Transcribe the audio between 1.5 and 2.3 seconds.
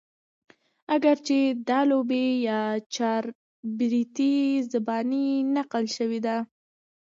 دا لوبې